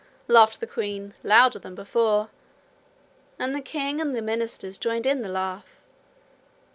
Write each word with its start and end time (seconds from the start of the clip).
laughed 0.27 0.59
the 0.59 0.65
queen 0.65 1.13
louder 1.21 1.59
than 1.59 1.75
before, 1.75 2.31
and 3.37 3.53
the 3.53 3.61
king 3.61 4.01
and 4.01 4.15
the 4.15 4.19
minister 4.23 4.71
joined 4.71 5.05
in 5.05 5.21
the 5.21 5.29
laugh. 5.29 5.79